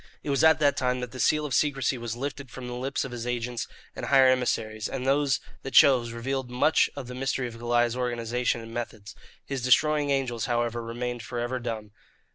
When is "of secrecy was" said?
1.45-2.15